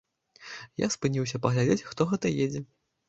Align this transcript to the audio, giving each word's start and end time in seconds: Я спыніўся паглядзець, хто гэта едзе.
Я 0.85 0.89
спыніўся 0.95 1.41
паглядзець, 1.45 1.87
хто 1.91 2.11
гэта 2.15 2.35
едзе. 2.47 2.65